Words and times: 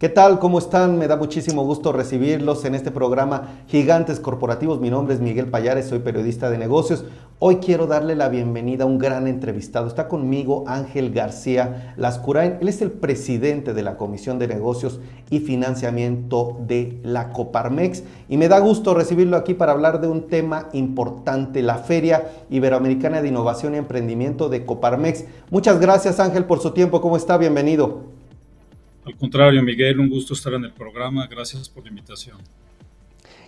¿Qué 0.00 0.08
tal? 0.08 0.38
¿Cómo 0.38 0.58
están? 0.58 0.96
Me 0.96 1.08
da 1.08 1.16
muchísimo 1.16 1.62
gusto 1.66 1.92
recibirlos 1.92 2.64
en 2.64 2.74
este 2.74 2.90
programa 2.90 3.64
Gigantes 3.66 4.18
Corporativos. 4.18 4.80
Mi 4.80 4.88
nombre 4.88 5.12
es 5.12 5.20
Miguel 5.20 5.50
Payares, 5.50 5.88
soy 5.88 5.98
periodista 5.98 6.48
de 6.48 6.56
negocios. 6.56 7.04
Hoy 7.38 7.56
quiero 7.56 7.86
darle 7.86 8.14
la 8.14 8.30
bienvenida 8.30 8.84
a 8.84 8.86
un 8.86 8.96
gran 8.96 9.26
entrevistado. 9.26 9.88
Está 9.88 10.08
conmigo 10.08 10.64
Ángel 10.66 11.12
García 11.12 11.92
Lascurain. 11.98 12.56
Él 12.62 12.70
es 12.70 12.80
el 12.80 12.92
presidente 12.92 13.74
de 13.74 13.82
la 13.82 13.98
Comisión 13.98 14.38
de 14.38 14.48
Negocios 14.48 15.00
y 15.28 15.40
Financiamiento 15.40 16.56
de 16.66 16.98
la 17.02 17.34
Coparmex. 17.34 18.02
Y 18.30 18.38
me 18.38 18.48
da 18.48 18.58
gusto 18.58 18.94
recibirlo 18.94 19.36
aquí 19.36 19.52
para 19.52 19.72
hablar 19.72 20.00
de 20.00 20.08
un 20.08 20.28
tema 20.28 20.70
importante, 20.72 21.60
la 21.60 21.76
Feria 21.76 22.30
Iberoamericana 22.48 23.20
de 23.20 23.28
Innovación 23.28 23.74
y 23.74 23.76
Emprendimiento 23.76 24.48
de 24.48 24.64
Coparmex. 24.64 25.26
Muchas 25.50 25.78
gracias 25.78 26.20
Ángel 26.20 26.46
por 26.46 26.60
su 26.60 26.70
tiempo. 26.70 27.02
¿Cómo 27.02 27.18
está? 27.18 27.36
Bienvenido. 27.36 28.19
Al 29.04 29.16
contrario, 29.16 29.62
Miguel, 29.62 29.98
un 29.98 30.10
gusto 30.10 30.34
estar 30.34 30.52
en 30.54 30.64
el 30.64 30.72
programa. 30.72 31.26
Gracias 31.26 31.68
por 31.68 31.84
la 31.84 31.88
invitación. 31.88 32.38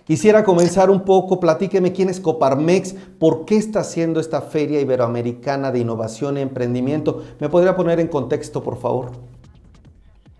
Quisiera 0.05 0.43
comenzar 0.43 0.89
un 0.89 1.05
poco, 1.05 1.39
platíqueme 1.39 1.93
quién 1.93 2.09
es 2.09 2.19
Coparmex, 2.19 2.93
por 3.19 3.45
qué 3.45 3.55
está 3.55 3.81
haciendo 3.81 4.19
esta 4.19 4.41
Feria 4.41 4.81
Iberoamericana 4.81 5.71
de 5.71 5.79
Innovación 5.79 6.37
y 6.37 6.41
Emprendimiento. 6.41 7.23
¿Me 7.39 7.47
podría 7.47 7.75
poner 7.75 8.01
en 8.01 8.07
contexto, 8.07 8.61
por 8.61 8.81
favor? 8.81 9.11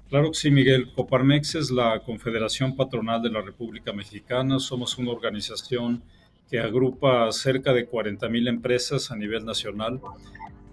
Claro 0.09 0.31
que 0.31 0.37
sí, 0.37 0.51
Miguel. 0.51 0.91
Coparmex 0.93 1.55
es 1.55 1.71
la 1.71 2.01
Confederación 2.01 2.75
Patronal 2.75 3.21
de 3.21 3.29
la 3.29 3.41
República 3.41 3.93
Mexicana. 3.93 4.59
Somos 4.59 4.97
una 4.97 5.11
organización 5.11 6.03
que 6.49 6.59
agrupa 6.59 7.31
cerca 7.31 7.71
de 7.71 7.85
40 7.85 8.27
mil 8.29 8.47
empresas 8.47 9.11
a 9.11 9.15
nivel 9.15 9.45
nacional 9.45 10.01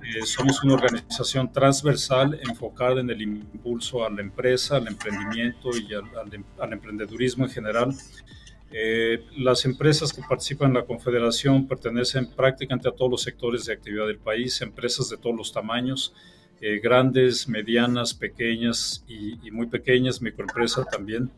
eh, 0.03 0.25
somos 0.25 0.63
una 0.65 0.75
organización 0.75 1.53
transversal 1.53 2.39
enfocada 2.43 3.01
en 3.01 3.11
el 3.11 3.23
impulso 3.23 4.05
a 4.05 4.11
la 4.11 4.21
empresa, 4.21 4.77
al 4.77 4.89
emprendimiento 4.89 5.71
y 5.77 5.89
al, 5.95 6.73
emprendedurismo 6.73 7.45
en 7.45 7.51
general. 7.51 7.95
Eh, 8.73 9.25
las 9.37 9.65
empresas 9.65 10.13
que 10.13 10.23
participan 10.23 10.69
en 10.69 10.75
la 10.75 10.85
Confederación 10.85 11.67
pertenecen 11.67 12.31
prácticamente 12.31 12.89
a 12.89 12.93
todos 12.93 13.11
los 13.11 13.23
sectores 13.23 13.65
de 13.65 13.73
actividad 13.73 14.07
del 14.07 14.19
país, 14.19 14.61
empresas 14.63 15.11
de 15.11 15.17
todos 15.17 15.37
los 15.37 15.53
tamaños, 15.53 16.15
eh, 16.61 16.79
grandes, 16.79 17.49
medianas, 17.49 18.15
pequeñas 18.15 19.05
y, 19.09 19.47
y 19.47 19.51
muy 19.51 19.67
pequeñas, 19.67 20.23
microempresas 20.23 20.87
también. 20.89 21.31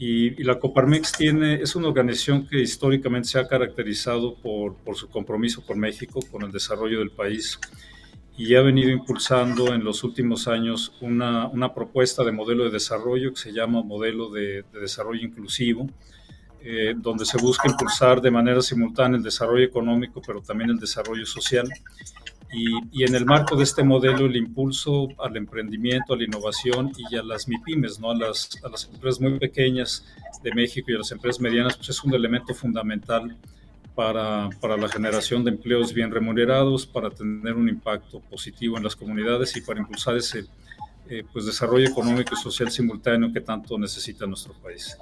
Y, 0.00 0.44
la 0.44 0.60
Coparmex 0.60 1.12
tiene, 1.12 1.54
es 1.54 1.74
una 1.74 1.88
organización 1.88 2.46
que 2.46 2.60
históricamente 2.60 3.28
se 3.28 3.40
ha 3.40 3.48
caracterizado 3.48 4.36
por, 4.36 4.76
su 4.94 5.08
compromiso 5.08 5.66
con 5.66 5.80
México, 5.80 6.20
con 6.30 6.42
el 6.44 6.52
desarrollo 6.52 7.00
del 7.00 7.10
país, 7.10 7.58
y 8.36 8.54
ha 8.54 8.62
venido 8.62 8.90
impulsando 8.90 9.74
en 9.74 9.82
los 9.82 10.04
últimos 10.04 10.46
años 10.46 10.94
una, 11.00 11.48
una 11.48 11.74
propuesta 11.74 12.22
de 12.22 12.30
modelo 12.30 12.62
de 12.62 12.70
desarrollo 12.70 13.32
que 13.32 13.40
se 13.40 13.52
llama 13.52 13.82
modelo 13.82 14.30
de, 14.30 14.64
desarrollo 14.72 15.20
inclusivo, 15.20 15.88
eh, 16.60 16.94
donde 16.96 17.24
se 17.24 17.38
busca 17.38 17.68
impulsar 17.68 18.20
de 18.20 18.30
manera 18.30 18.62
simultánea 18.62 19.16
el 19.16 19.24
desarrollo 19.24 19.64
económico, 19.64 20.22
pero 20.24 20.40
también 20.40 20.70
el 20.70 20.78
desarrollo 20.78 21.26
social. 21.26 21.68
Y, 22.50 23.04
en 23.04 23.14
el 23.14 23.26
marco 23.26 23.56
de 23.56 23.64
este 23.64 23.82
modelo, 23.82 24.26
el 24.26 24.36
impulso 24.36 25.08
al 25.18 25.36
emprendimiento, 25.36 26.14
a 26.14 26.16
la 26.16 26.24
innovación 26.24 26.92
y 26.96 27.16
a 27.16 27.22
las 27.22 27.46
MIPIMES, 27.46 28.00
¿no? 28.00 28.10
a, 28.10 28.16
las, 28.16 28.50
a 28.64 28.68
las 28.68 28.86
empresas 28.86 29.20
muy 29.20 29.38
pequeñas 29.38 30.06
de 30.42 30.54
México 30.54 30.90
y 30.90 30.94
a 30.94 30.98
las 30.98 31.12
empresas 31.12 31.40
medianas, 31.40 31.76
pues 31.76 31.90
es 31.90 32.02
un 32.02 32.14
elemento 32.14 32.54
fundamental 32.54 33.36
para, 33.94 34.48
para, 34.60 34.76
la 34.76 34.88
generación 34.88 35.44
de 35.44 35.50
empleos 35.50 35.92
bien 35.92 36.10
remunerados, 36.10 36.86
para 36.86 37.10
tener 37.10 37.54
un 37.54 37.68
impacto 37.68 38.20
positivo 38.20 38.78
en 38.78 38.84
las 38.84 38.96
comunidades 38.96 39.54
y 39.56 39.60
para 39.60 39.80
impulsar 39.80 40.16
ese 40.16 40.44
eh, 41.10 41.24
pues 41.32 41.46
desarrollo 41.46 41.88
económico 41.88 42.34
y 42.34 42.36
social 42.36 42.70
simultáneo 42.70 43.32
que 43.32 43.40
tanto 43.40 43.78
necesita 43.78 44.26
nuestro 44.26 44.52
país. 44.54 44.96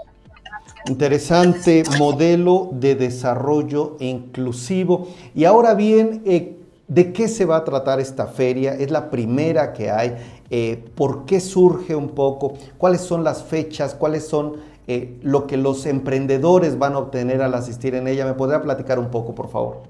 Interesante 0.86 1.82
modelo 1.98 2.70
de 2.72 2.94
desarrollo 2.94 3.96
inclusivo. 3.98 5.14
Y 5.34 5.44
ahora 5.44 5.74
bien, 5.74 6.22
eh, 6.24 6.56
¿De 6.88 7.12
qué 7.12 7.26
se 7.26 7.44
va 7.44 7.56
a 7.56 7.64
tratar 7.64 7.98
esta 7.98 8.26
feria? 8.26 8.74
¿Es 8.74 8.92
la 8.92 9.10
primera 9.10 9.72
que 9.72 9.90
hay? 9.90 10.16
Eh, 10.50 10.84
¿Por 10.94 11.26
qué 11.26 11.40
surge 11.40 11.96
un 11.96 12.10
poco? 12.10 12.56
¿Cuáles 12.78 13.00
son 13.00 13.24
las 13.24 13.42
fechas? 13.42 13.94
¿Cuáles 13.94 14.28
son 14.28 14.56
eh, 14.86 15.18
lo 15.22 15.48
que 15.48 15.56
los 15.56 15.84
emprendedores 15.86 16.78
van 16.78 16.92
a 16.92 16.98
obtener 16.98 17.42
al 17.42 17.54
asistir 17.54 17.96
en 17.96 18.06
ella? 18.06 18.24
¿Me 18.24 18.34
podría 18.34 18.62
platicar 18.62 19.00
un 19.00 19.10
poco, 19.10 19.34
por 19.34 19.50
favor? 19.50 19.82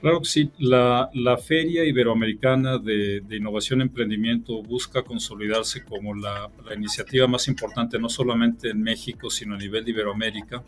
Claro 0.00 0.18
que 0.18 0.26
sí. 0.26 0.50
La, 0.58 1.08
Feria 1.38 1.84
Iberoamericana 1.84 2.76
de, 2.76 3.22
Innovación 3.30 3.78
y 3.78 3.84
Emprendimiento 3.84 4.60
busca 4.60 5.02
consolidarse 5.02 5.84
como 5.84 6.14
la, 6.14 6.50
iniciativa 6.76 7.28
más 7.28 7.46
importante, 7.46 7.98
no 8.00 8.08
solamente 8.08 8.70
en 8.70 8.82
México, 8.82 9.30
sino 9.30 9.54
a 9.54 9.58
nivel 9.58 9.84
de 9.84 9.92
Iberoamérica, 9.92 10.64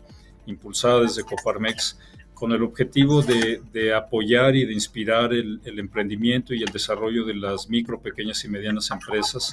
impulsada 0.47 1.01
desde 1.01 1.23
Coparmex 1.23 1.99
con 2.37 2.51
el 2.51 2.61
objetivo 2.61 3.23
de, 3.23 3.93
apoyar 3.95 4.55
y 4.55 4.63
de 4.63 4.71
inspirar 4.71 5.33
el, 5.33 5.59
emprendimiento 5.65 6.53
y 6.53 6.61
el 6.61 6.71
desarrollo 6.71 7.25
de 7.25 7.33
las 7.33 7.67
micro, 7.67 7.99
pequeñas 7.99 8.45
y 8.45 8.47
medianas 8.47 8.91
empresas, 8.91 9.51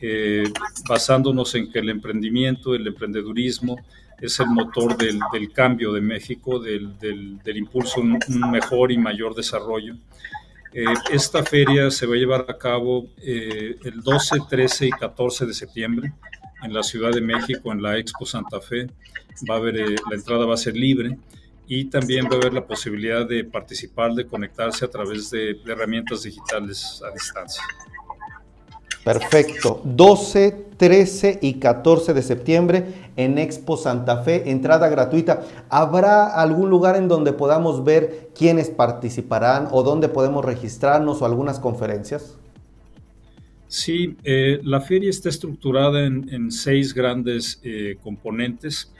eh, 0.00 0.42
basándonos 0.88 1.54
en 1.54 1.70
que 1.70 1.78
el 1.78 1.90
emprendimiento, 1.90 2.74
el 2.74 2.88
emprendedurismo, 2.88 3.76
es 4.20 4.40
el 4.40 4.48
motor 4.48 4.96
del, 4.96 5.20
cambio 5.52 5.92
de 5.92 6.00
México, 6.00 6.58
del, 6.58 6.90
impulso 7.54 8.00
a 8.00 8.02
un, 8.02 8.18
mejor 8.50 8.90
y 8.90 8.98
mayor 8.98 9.36
desarrollo. 9.36 9.94
Eh, 10.72 10.84
esta 11.12 11.44
feria 11.44 11.88
se 11.88 12.04
va 12.04 12.16
a 12.16 12.18
llevar 12.18 12.46
a 12.48 12.58
cabo 12.58 13.06
eh, 13.22 13.76
el 13.84 14.00
12, 14.00 14.38
13 14.50 14.88
y 14.88 14.90
14 14.90 15.46
de 15.46 15.54
septiembre 15.54 16.12
en 16.64 16.74
la 16.74 16.82
Ciudad 16.82 17.12
de 17.12 17.20
México, 17.20 17.70
en 17.70 17.80
la 17.80 17.96
Expo 17.96 18.26
Santa 18.26 18.60
Fe. 18.60 18.88
Va 19.48 19.54
a 19.54 19.58
haber, 19.58 19.76
la 19.76 20.16
entrada 20.16 20.46
va 20.46 20.54
a 20.54 20.56
ser 20.56 20.76
libre 20.76 21.16
y 21.68 21.84
también 21.84 22.24
va 22.26 22.36
a 22.36 22.36
haber 22.36 22.54
la 22.54 22.66
posibilidad 22.66 23.28
de 23.28 23.44
participar, 23.44 24.14
de 24.14 24.26
conectarse 24.26 24.86
a 24.86 24.88
través 24.88 25.30
de, 25.30 25.60
herramientas 25.66 26.22
digitales 26.22 27.02
a 27.06 27.12
distancia. 27.12 27.62
Perfecto. 29.04 29.82
12, 29.84 30.66
13 30.78 31.38
y 31.42 31.54
14 31.54 32.14
de 32.14 32.22
septiembre 32.22 32.86
en 33.16 33.36
Expo 33.36 33.76
Santa 33.76 34.22
Fe, 34.22 34.50
entrada 34.50 34.88
gratuita. 34.88 35.42
¿Habrá 35.68 36.26
algún 36.26 36.70
lugar 36.70 36.96
en 36.96 37.06
donde 37.06 37.32
podamos 37.34 37.84
ver 37.84 38.30
quiénes 38.34 38.70
participarán 38.70 39.68
o 39.70 39.82
dónde 39.82 40.08
podemos 40.08 40.44
registrarnos 40.44 41.20
o 41.20 41.26
algunas 41.26 41.58
conferencias? 41.60 42.38
Sí, 43.66 44.16
eh, 44.24 44.60
la 44.64 44.80
feria 44.80 45.10
está 45.10 45.28
estructurada 45.28 46.06
en, 46.06 46.50
seis 46.50 46.94
grandes 46.94 47.60
eh, 47.62 47.98
componentes 48.02 48.90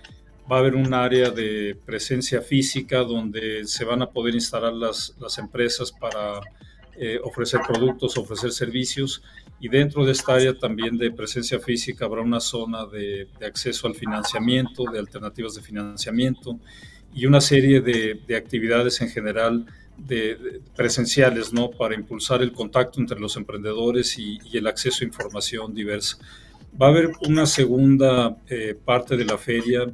va 0.51 0.57
a 0.57 0.59
haber 0.61 0.75
un 0.75 0.95
área 0.95 1.31
de 1.31 1.77
presencia 1.85 2.41
física 2.41 2.99
donde 2.99 3.67
se 3.67 3.85
van 3.85 4.03
a 4.03 4.11
poder 4.11 4.35
instalar 4.35 4.73
las, 4.73 5.15
las 5.21 5.39
empresas 5.39 5.93
para 5.93 6.41
eh, 6.97 7.21
ofrecer 7.23 7.61
productos, 7.67 8.17
ofrecer 8.17 8.51
servicios 8.53 9.23
y 9.61 9.69
dentro 9.69 10.05
de 10.05 10.13
esta 10.13 10.35
área 10.35 10.57
también 10.57 10.97
de 10.97 11.11
presencia 11.11 11.59
física 11.61 12.07
habrá 12.07 12.23
una 12.23 12.41
zona 12.41 12.87
de, 12.87 13.29
de 13.39 13.47
acceso 13.47 13.87
al 13.87 13.95
financiamiento, 13.95 14.85
de 14.91 14.99
alternativas 14.99 15.55
de 15.55 15.63
financiamiento 15.63 16.59
y 17.13 17.27
una 17.27 17.41
serie 17.41 17.81
de, 17.81 18.21
de 18.27 18.37
actividades 18.37 19.01
en 19.01 19.11
general 19.11 19.67
de, 19.97 20.61
presenciales, 20.77 21.53
¿no? 21.53 21.71
Para 21.71 21.95
impulsar 21.95 22.43
el 22.43 22.53
contacto 22.53 23.01
entre 23.01 23.19
los 23.19 23.37
emprendedores 23.37 24.19
y, 24.19 24.39
y 24.45 24.57
el 24.57 24.67
acceso 24.67 25.03
a 25.03 25.09
información 25.09 25.75
diversa. 25.75 26.19
Va 26.81 26.87
a 26.87 26.91
haber 26.91 27.11
una 27.27 27.47
segunda 27.47 28.37
eh, 28.49 28.77
parte 28.85 29.17
de 29.17 29.25
la 29.25 29.39
feria 29.39 29.87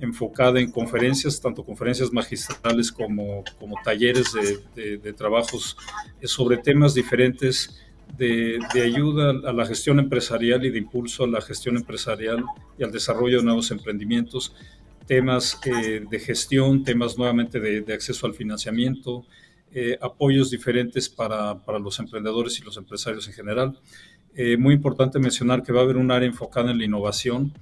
enfocada 0.00 0.60
en 0.60 0.70
conferencias, 0.70 1.40
tanto 1.40 1.64
conferencias 1.64 2.12
magistrales 2.12 2.90
como, 2.90 3.44
como 3.58 3.76
talleres 3.84 4.32
de, 4.74 5.12
trabajos 5.12 5.76
eh, 6.20 6.26
sobre 6.26 6.56
temas 6.56 6.94
diferentes 6.94 7.78
de, 8.16 8.58
de, 8.74 8.82
ayuda 8.82 9.30
a 9.48 9.52
la 9.52 9.64
gestión 9.64 9.98
empresarial 9.98 10.64
y 10.64 10.70
de 10.70 10.78
impulso 10.78 11.24
a 11.24 11.28
la 11.28 11.40
gestión 11.40 11.76
empresarial 11.76 12.44
y 12.78 12.84
al 12.84 12.92
desarrollo 12.92 13.38
de 13.38 13.44
nuevos 13.44 13.70
emprendimientos, 13.70 14.54
temas 15.06 15.58
eh, 15.64 16.04
de 16.08 16.18
gestión, 16.18 16.84
temas 16.84 17.16
nuevamente 17.16 17.60
de, 17.60 17.92
acceso 17.94 18.26
al 18.26 18.34
financiamiento, 18.34 19.24
eh, 19.72 19.96
apoyos 20.00 20.50
diferentes 20.50 21.08
para, 21.08 21.64
para, 21.64 21.78
los 21.78 21.98
emprendedores 21.98 22.58
y 22.58 22.64
los 22.64 22.76
empresarios 22.76 23.26
en 23.28 23.34
general. 23.34 23.78
muy 24.58 24.74
importante 24.74 25.18
mencionar 25.18 25.62
que 25.62 25.72
va 25.72 25.80
a 25.80 25.84
haber 25.84 25.96
un 25.96 26.10
área 26.10 26.28
enfocada 26.28 26.70
en 26.70 26.78
la 26.78 26.84
innovación 26.84 27.52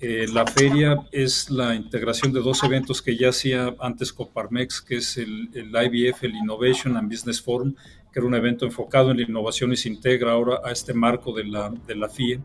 eh, 0.00 0.26
la 0.32 0.46
feria 0.46 0.96
es 1.10 1.50
la 1.50 1.74
integración 1.74 2.32
de 2.32 2.40
dos 2.40 2.62
eventos 2.62 3.02
que 3.02 3.16
ya 3.16 3.30
hacía 3.30 3.74
antes 3.80 4.12
Coparmex, 4.12 4.80
que 4.80 4.96
es 4.96 5.16
el, 5.16 5.50
IBF, 5.54 6.22
el 6.22 6.36
Innovation 6.36 6.96
and 6.96 7.10
Business 7.10 7.42
Forum, 7.42 7.74
que 8.12 8.20
era 8.20 8.26
un 8.26 8.34
evento 8.34 8.64
enfocado 8.64 9.10
en 9.10 9.16
la 9.16 9.24
innovación 9.24 9.72
y 9.72 9.76
se 9.76 9.88
integra 9.88 10.32
ahora 10.32 10.60
a 10.64 10.70
este 10.70 10.94
marco 10.94 11.32
de 11.32 11.44
la, 11.44 11.70
de 11.70 12.08
FIE, 12.08 12.40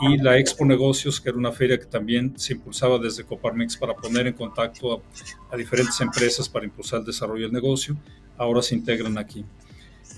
y 0.00 0.18
la 0.18 0.38
Expo 0.38 0.64
Negocios, 0.64 1.20
que 1.20 1.28
era 1.28 1.38
una 1.38 1.52
feria 1.52 1.78
que 1.78 1.86
también 1.86 2.34
se 2.36 2.54
impulsaba 2.54 2.98
desde 2.98 3.24
Coparmex 3.24 3.76
para 3.76 3.94
poner 3.94 4.26
en 4.26 4.32
contacto 4.32 5.02
a 5.50 5.56
diferentes 5.56 6.00
empresas 6.00 6.48
para 6.48 6.64
impulsar 6.64 7.00
el 7.00 7.06
desarrollo 7.06 7.44
del 7.44 7.52
negocio, 7.52 7.96
ahora 8.36 8.62
se 8.62 8.74
integran 8.74 9.16
aquí. 9.16 9.44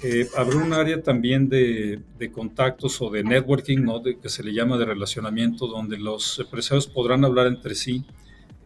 Eh, 0.05 0.29
habrá 0.37 0.57
un 0.57 0.73
área 0.73 1.01
también 1.01 1.49
de, 1.49 2.03
contactos 2.33 3.01
o 3.01 3.11
de 3.11 3.23
networking, 3.23 3.79
¿no? 3.79 4.01
de, 4.01 4.19
que 4.19 4.29
se 4.29 4.43
le 4.43 4.53
llama 4.53 4.77
de 4.77 4.85
relacionamiento, 4.85 5.69
donde 5.69 5.97
los 5.97 6.41
empresarios 6.41 6.89
podrán 6.89 7.25
hablar 7.25 7.47
entre 7.47 7.77
sí, 7.77 8.05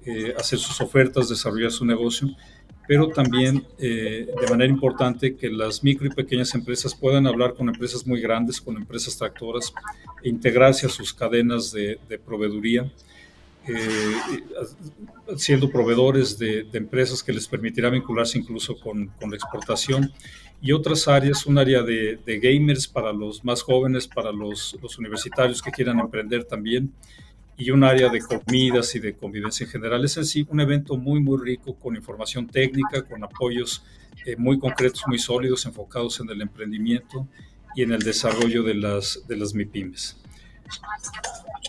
eh, 0.06 0.34
hacer 0.38 0.58
sus 0.58 0.80
ofertas, 0.80 1.28
desarrollar 1.28 1.70
su 1.70 1.84
negocio, 1.84 2.28
pero 2.88 3.08
también 3.08 3.66
eh, 3.78 4.28
de 4.40 4.46
manera 4.48 4.72
importante 4.72 5.36
que 5.36 5.50
las 5.50 5.84
micro 5.84 6.06
y 6.06 6.10
pequeñas 6.10 6.54
empresas 6.54 6.94
puedan 6.94 7.26
hablar 7.26 7.52
con 7.54 7.68
empresas 7.68 8.06
muy 8.06 8.20
grandes, 8.20 8.58
con 8.58 8.76
empresas 8.76 9.18
tractoras, 9.18 9.74
e 10.22 10.30
integrarse 10.30 10.86
a 10.86 10.88
sus 10.88 11.12
cadenas 11.12 11.70
de, 11.70 11.98
proveeduría. 12.24 12.90
siendo 15.36 15.68
proveedores 15.68 16.38
de, 16.38 16.66
empresas 16.72 17.22
que 17.22 17.32
les 17.32 17.48
permitirá 17.48 17.90
vincularse 17.90 18.38
incluso 18.38 18.78
con 18.78 19.10
la 19.20 19.36
exportación 19.36 20.12
y 20.60 20.72
otras 20.72 21.06
áreas, 21.08 21.46
un 21.46 21.58
área 21.58 21.82
de, 21.82 22.18
gamers 22.42 22.88
para 22.88 23.12
los 23.12 23.44
más 23.44 23.62
jóvenes, 23.62 24.06
para 24.06 24.32
los, 24.32 24.76
universitarios 24.98 25.62
que 25.62 25.70
quieran 25.70 25.98
emprender 25.98 26.44
también, 26.44 26.92
y 27.58 27.70
un 27.70 27.84
área 27.84 28.08
de 28.08 28.20
comidas 28.20 28.94
y 28.94 28.98
de 28.98 29.14
convivencia 29.14 29.64
en 29.64 29.70
general. 29.70 30.04
Es 30.04 30.14
sí 30.28 30.46
un 30.50 30.60
evento 30.60 30.96
muy, 30.96 31.20
muy 31.20 31.38
rico 31.42 31.74
con 31.74 31.96
información 31.96 32.46
técnica, 32.46 33.02
con 33.02 33.24
apoyos 33.24 33.82
eh, 34.26 34.36
muy 34.36 34.58
concretos, 34.58 35.02
muy 35.06 35.18
sólidos, 35.18 35.64
enfocados 35.66 36.20
en 36.20 36.28
el 36.30 36.42
emprendimiento 36.42 37.26
y 37.74 37.82
en 37.82 37.92
el 37.92 38.02
desarrollo 38.02 38.62
de 38.62 38.74
las, 38.74 39.22
de 39.26 39.36
las 39.36 39.54
MIPIMES. 39.54 40.16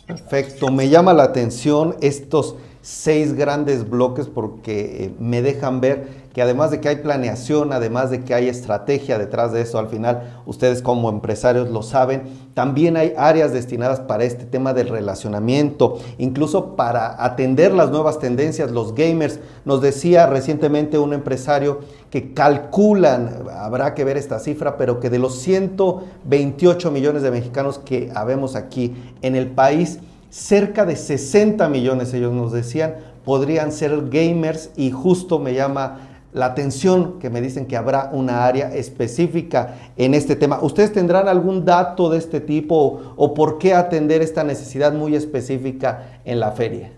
Perfecto, 0.06 0.72
me 0.72 0.90
llama 0.90 1.14
la 1.14 1.24
atención 1.24 1.96
estos 2.02 2.56
seis 2.88 3.34
grandes 3.34 3.90
bloques 3.90 4.28
porque 4.28 5.04
eh, 5.04 5.14
me 5.20 5.42
dejan 5.42 5.82
ver 5.82 6.08
que 6.34 6.42
además 6.42 6.72
de 6.72 6.80
que 6.80 6.88
hay 6.88 6.96
planeación, 6.98 7.74
además 7.74 8.12
de 8.12 8.24
que 8.24 8.34
hay 8.34 8.48
estrategia 8.48 9.18
detrás 9.18 9.52
de 9.52 9.60
eso, 9.60 9.78
al 9.78 9.90
final 9.90 10.42
ustedes 10.46 10.82
como 10.82 11.10
empresarios 11.10 11.70
lo 11.70 11.84
saben, 11.84 12.24
también 12.54 12.96
hay 12.96 13.14
áreas 13.18 13.52
destinadas 13.52 14.00
para 14.00 14.24
este 14.24 14.46
tema 14.46 14.74
del 14.74 14.88
relacionamiento, 14.88 16.00
incluso 16.18 16.78
para 16.78 17.22
atender 17.22 17.74
las 17.74 17.92
nuevas 17.92 18.20
tendencias, 18.20 18.72
los 18.72 18.96
gamers. 18.96 19.42
Nos 19.66 19.82
decía 19.82 20.26
recientemente 20.28 20.98
un 20.98 21.12
empresario 21.12 21.82
que 22.10 22.34
calculan, 22.34 23.48
habrá 23.54 23.96
que 23.96 24.06
ver 24.06 24.16
esta 24.16 24.40
cifra, 24.40 24.78
pero 24.78 25.02
que 25.02 25.10
de 25.10 25.20
los 25.20 25.36
128 25.40 26.90
millones 26.92 27.22
de 27.22 27.32
mexicanos 27.32 27.80
que 27.80 28.12
habemos 28.16 28.56
aquí 28.56 28.96
en 29.22 29.36
el 29.36 29.48
país, 29.48 30.00
cerca 30.30 30.86
de 30.86 30.96
60 30.96 31.68
millones, 31.70 32.14
ellos 32.14 32.34
nos 32.34 32.52
decían, 32.52 32.96
podrían 33.26 33.72
ser 33.72 34.10
gamers 34.10 34.72
y 34.76 34.92
justo 34.92 35.40
me 35.40 35.54
llama 35.54 36.08
la 36.34 36.48
atención 36.48 37.20
que 37.20 37.30
me 37.30 37.42
dicen 37.42 37.66
que 37.66 37.78
habrá 37.78 38.10
una 38.14 38.46
área 38.46 38.74
específica 38.74 39.92
en 39.98 40.14
este 40.14 40.36
tema. 40.36 40.62
¿Ustedes 40.62 40.94
tendrán 40.94 41.28
algún 41.28 41.66
dato 41.66 42.10
de 42.10 42.18
este 42.20 42.42
tipo 42.42 43.14
o, 43.16 43.34
por 43.34 43.58
qué 43.58 43.74
atender 43.74 44.22
esta 44.22 44.44
necesidad 44.44 44.94
muy 44.94 45.16
específica 45.16 46.22
en 46.26 46.40
la 46.40 46.52
feria? 46.52 46.92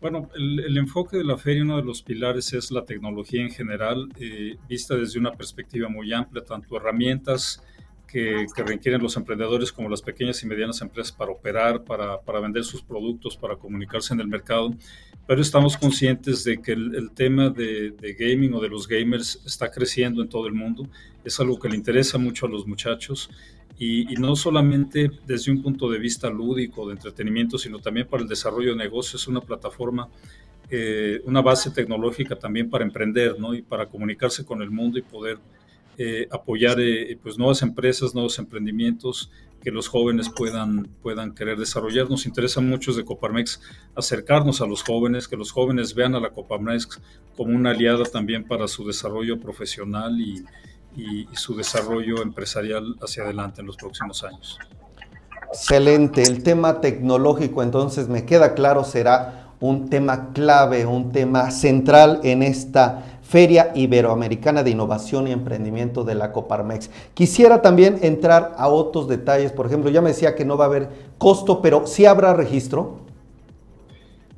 Bueno, 0.00 0.28
el, 0.36 0.76
enfoque 0.76 1.16
de 1.16 1.24
la 1.24 1.36
feria, 1.36 1.64
uno 1.64 1.76
de 1.76 1.82
los 1.82 2.02
pilares 2.02 2.52
es 2.52 2.70
la 2.70 2.84
tecnología 2.84 3.42
en 3.42 3.50
general, 3.50 4.08
eh, 4.20 4.56
vista 4.68 4.94
desde 4.94 5.18
una 5.18 5.32
perspectiva 5.32 5.88
muy 5.88 6.12
amplia, 6.12 6.44
tanto 6.44 6.76
herramientas, 6.76 7.62
que, 8.06 8.46
requieren 8.56 9.02
los 9.02 9.16
emprendedores 9.16 9.72
como 9.72 9.88
las 9.88 10.02
pequeñas 10.02 10.42
y 10.42 10.46
medianas 10.46 10.80
empresas 10.80 11.12
para 11.12 11.32
operar, 11.32 11.84
para, 11.84 12.20
para, 12.20 12.40
vender 12.40 12.64
sus 12.64 12.82
productos, 12.82 13.36
para 13.36 13.56
comunicarse 13.56 14.14
en 14.14 14.20
el 14.20 14.28
mercado. 14.28 14.74
Pero 15.26 15.42
estamos 15.42 15.76
conscientes 15.76 16.44
de 16.44 16.58
que 16.62 16.72
el, 16.72 17.10
tema 17.14 17.50
de, 17.50 17.94
gaming 18.18 18.54
o 18.54 18.60
de 18.60 18.68
los 18.68 18.86
gamers 18.86 19.42
está 19.44 19.70
creciendo 19.70 20.22
en 20.22 20.28
todo 20.28 20.46
el 20.46 20.54
mundo. 20.54 20.88
Es 21.24 21.40
algo 21.40 21.58
que 21.58 21.68
le 21.68 21.76
interesa 21.76 22.16
mucho 22.16 22.46
a 22.46 22.48
los 22.48 22.66
muchachos. 22.66 23.28
Y, 23.78 24.04
no 24.14 24.36
solamente 24.36 25.10
desde 25.26 25.50
un 25.50 25.62
punto 25.62 25.90
de 25.90 25.98
vista 25.98 26.30
lúdico, 26.30 26.86
de 26.86 26.94
entretenimiento, 26.94 27.58
sino 27.58 27.80
también 27.80 28.06
para 28.06 28.22
el 28.22 28.28
desarrollo 28.28 28.70
de 28.70 28.76
negocios. 28.76 29.22
Es 29.22 29.28
una 29.28 29.40
plataforma 29.40 30.08
eh, 30.68 31.22
una 31.24 31.42
base 31.42 31.70
tecnológica 31.70 32.36
también 32.36 32.68
para 32.68 32.82
emprender 32.82 33.38
¿no? 33.38 33.54
y 33.54 33.62
para 33.62 33.86
comunicarse 33.86 34.44
con 34.44 34.62
el 34.62 34.70
mundo 34.70 34.98
y 34.98 35.02
poder 35.02 35.38
eh, 35.98 36.28
apoyar 36.30 36.78
eh, 36.80 37.18
pues 37.22 37.38
nuevas 37.38 37.62
empresas, 37.62 38.14
nuevos 38.14 38.38
emprendimientos 38.38 39.30
que 39.62 39.70
los 39.70 39.88
jóvenes 39.88 40.28
puedan, 40.28 40.88
puedan 41.02 41.34
querer 41.34 41.58
desarrollar. 41.58 42.08
Nos 42.08 42.26
interesa 42.26 42.60
mucho 42.60 42.92
de 42.92 43.04
Coparmex 43.04 43.60
acercarnos 43.94 44.60
a 44.60 44.66
los 44.66 44.82
jóvenes, 44.82 45.26
que 45.26 45.36
los 45.36 45.50
jóvenes 45.50 45.94
vean 45.94 46.14
a 46.14 46.20
la 46.20 46.30
Coparmex 46.30 47.00
como 47.36 47.56
una 47.56 47.70
aliada 47.70 48.04
también 48.04 48.44
para 48.44 48.68
su 48.68 48.86
desarrollo 48.86 49.40
profesional 49.40 50.20
y, 50.20 50.44
y 50.94 51.26
su 51.34 51.56
desarrollo 51.56 52.22
empresarial 52.22 52.96
hacia 53.00 53.24
adelante 53.24 53.60
en 53.60 53.66
los 53.66 53.76
próximos 53.76 54.22
años. 54.24 54.58
Excelente. 55.48 56.22
El 56.22 56.42
tema 56.42 56.80
tecnológico 56.80 57.62
entonces 57.62 58.08
me 58.08 58.24
queda 58.24 58.54
claro 58.54 58.84
será 58.84 59.46
un 59.60 59.88
tema 59.88 60.32
clave, 60.32 60.84
un 60.86 61.12
tema 61.12 61.50
central 61.50 62.20
en 62.24 62.42
esta 62.42 63.15
Feria 63.28 63.72
Iberoamericana 63.74 64.62
de 64.62 64.70
Innovación 64.70 65.26
y 65.26 65.32
Emprendimiento 65.32 66.04
de 66.04 66.14
la 66.14 66.32
Coparmex. 66.32 66.90
Quisiera 67.12 67.60
también 67.60 67.98
entrar 68.02 68.54
a 68.56 68.68
otros 68.68 69.08
detalles, 69.08 69.50
por 69.50 69.66
ejemplo, 69.66 69.90
ya 69.90 70.00
me 70.00 70.10
decía 70.10 70.36
que 70.36 70.44
no 70.44 70.56
va 70.56 70.66
a 70.66 70.68
haber 70.68 70.88
costo, 71.18 71.60
pero 71.60 71.86
¿sí 71.86 72.06
habrá 72.06 72.34
registro? 72.34 73.00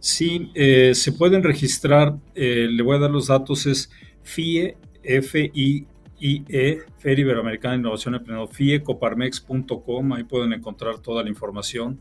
Sí, 0.00 0.50
eh, 0.55 0.93
se 0.94 1.12
pueden 1.12 1.43
registrar, 1.43 2.17
eh, 2.35 2.67
le 2.70 2.82
voy 2.82 2.96
a 2.96 3.00
dar 3.00 3.11
los 3.11 3.26
datos, 3.26 3.67
es 3.67 3.90
FIE, 4.23 4.76
F-I-I-E, 5.02 6.79
Feria 6.99 7.23
Iberoamericana 7.23 7.75
de 7.75 7.81
Innovación 7.81 8.14
y 8.14 8.17
Emprendimiento, 8.19 8.55
fiecoparmex.com, 8.55 10.12
ahí 10.14 10.25
pueden 10.25 10.55
encontrar 10.55 10.99
toda 11.00 11.23
la 11.23 11.29
información 11.29 12.00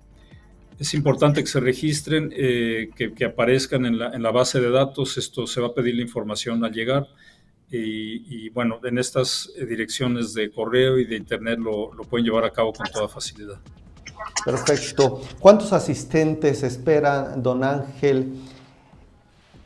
Es 0.79 0.95
importante 0.95 1.41
que 1.41 1.49
se 1.49 1.61
registren, 1.61 2.33
eh, 2.37 2.91
que, 2.95 3.25
aparezcan 3.25 3.85
en 3.85 3.99
la, 3.99 4.31
base 4.31 4.61
de 4.61 4.71
datos. 4.71 5.19
Esto 5.19 5.45
se 5.47 5.61
va 5.61 5.67
a 5.69 5.75
pedir 5.75 5.97
la 5.97 6.03
información 6.03 6.65
al 6.65 6.73
llegar. 6.73 7.07
Y, 7.71 8.49
bueno, 8.51 8.81
en 8.83 8.99
estas 8.99 9.51
direcciones 9.69 10.33
de 10.35 10.51
correo 10.51 10.99
y 10.99 11.05
de 11.05 11.17
internet 11.17 11.59
lo, 11.59 11.93
lo 11.93 12.05
pueden 12.05 12.25
llevar 12.25 12.45
a 12.45 12.51
cabo 12.51 12.73
con 12.73 12.87
toda 12.87 13.09
facilidad. 13.09 13.61
Perfecto. 14.45 15.21
¿Cuántos 15.41 15.73
asistentes 15.73 16.63
espera 16.63 17.35
don 17.37 17.65
Ángel? 17.65 18.35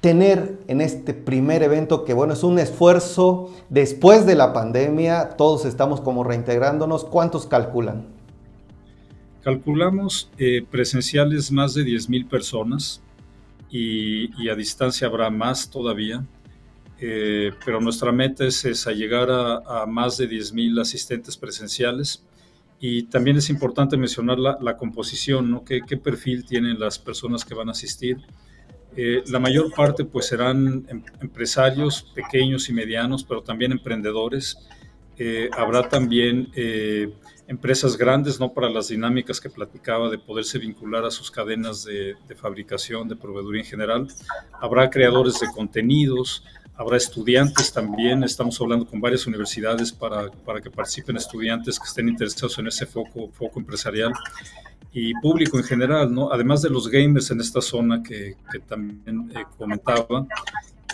Tener 0.03 0.59
en 0.67 0.81
este 0.81 1.15
primer 1.15 1.63
evento, 1.63 2.05
que 2.05 2.13
bueno, 2.13 2.33
es 2.33 2.43
un 2.43 2.59
esfuerzo 2.59 3.55
después 3.71 4.27
de 4.27 4.35
la 4.35 4.53
pandemia, 4.53 5.31
todos 5.39 5.65
estamos 5.65 6.01
como 6.01 6.25
reintegrándonos, 6.25 7.05
¿cuántos 7.05 7.47
calculan? 7.47 8.09
Calculamos 9.45 10.29
eh, 10.39 10.67
presenciales 10.69 11.53
más 11.53 11.75
de 11.75 11.85
10 11.85 12.09
mil 12.09 12.27
personas 12.27 13.01
y, 13.71 14.49
a 14.49 14.57
distancia 14.57 15.07
habrá 15.07 15.31
más 15.31 15.71
todavía, 15.71 16.27
eh, 17.01 17.53
pero 17.65 17.81
nuestra 17.81 18.11
meta 18.11 18.45
es 18.45 18.65
esa, 18.65 18.91
llegar 18.91 19.29
a, 19.31 19.87
más 19.87 20.17
de 20.17 20.27
10 20.27 20.53
mil 20.53 20.79
asistentes 20.81 21.37
presenciales. 21.37 22.25
Y 22.81 23.05
también 23.05 23.37
es 23.37 23.49
importante 23.49 23.97
mencionar 23.97 24.41
la, 24.41 24.77
composición, 24.77 25.49
¿no? 25.49 25.65
¿Qué, 25.65 25.83
¿Qué 25.87 25.97
perfil 25.97 26.45
tienen 26.45 26.81
las 26.81 26.99
personas 26.99 27.45
que 27.45 27.55
van 27.55 27.69
a 27.69 27.73
asistir? 27.73 28.17
Eh, 28.97 29.23
la 29.27 29.39
mayor 29.39 29.73
parte 29.73 30.05
pues 30.05 30.27
serán 30.27 30.85
em, 30.89 31.03
empresarios 31.21 32.03
pequeños 32.15 32.69
y 32.69 32.73
medianos, 32.73 33.25
pero 33.25 33.43
también 33.43 33.73
emprendedores. 33.73 34.59
Eh, 35.19 35.49
habrá 35.57 35.89
también 35.89 36.49
eh, 36.55 37.13
empresas 37.47 37.97
grandes, 37.97 38.39
¿no? 38.39 38.53
Para 38.53 38.69
las 38.69 38.89
dinámicas 38.89 39.41
que 39.41 39.49
platicaba 39.49 40.11
de 40.11 40.19
poderse 40.19 40.59
vincular 40.59 41.05
a 41.05 41.11
sus 41.11 41.31
cadenas 41.31 41.85
de, 41.85 42.17
fabricación, 42.37 43.09
de 43.09 43.17
proveeduría 43.17 43.63
en 43.63 43.67
general. 43.67 44.09
Habrá 44.61 44.91
creadores 44.91 45.41
de 45.41 45.47
contenidos, 45.55 46.45
habrá 46.75 46.97
estudiantes 46.97 47.73
también. 47.73 48.25
Estamos 48.25 48.61
hablando 48.61 48.87
con 48.87 49.01
varias 49.01 49.27
universidades 49.27 49.93
para, 49.93 50.31
para 50.31 50.61
que 50.61 50.71
participen 50.71 51.17
estudiantes 51.17 51.79
que 51.79 51.87
estén 51.87 52.09
interesados 52.09 52.59
en 52.59 52.67
ese 52.67 52.87
foco, 52.87 53.31
foco 53.33 53.61
empresarial 53.61 54.13
y 54.93 55.15
público 55.15 55.57
en 55.57 55.65
general, 55.65 56.15
¿no? 56.15 56.31
Además 56.31 56.61
de 56.63 56.71
los 56.71 56.89
gamers 56.89 57.31
en 57.31 57.41
esta 57.41 57.61
zona 57.61 58.03
que, 58.03 58.37
también 58.69 59.31
eh, 59.35 59.45
comentaba 59.57 60.27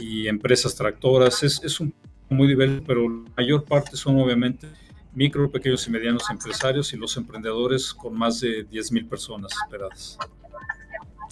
y 0.00 0.28
empresas 0.28 0.74
tractoras, 0.74 1.42
es, 1.42 1.60
es 1.64 1.80
un 1.80 1.92
muy 2.28 2.46
diverso, 2.46 2.82
pero 2.86 3.08
la 3.08 3.30
mayor 3.36 3.64
parte 3.64 3.96
son 3.96 4.20
obviamente 4.20 4.68
micro, 5.14 5.50
pequeños 5.50 5.86
y 5.88 5.90
medianos 5.90 6.22
empresarios 6.30 6.92
y 6.92 6.96
los 6.96 7.16
emprendedores 7.16 7.92
con 7.92 8.16
más 8.16 8.40
de 8.40 8.68
10.000 8.68 9.08
personas 9.08 9.52
esperadas. 9.64 10.18